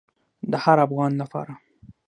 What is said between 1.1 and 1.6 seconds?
لپاره.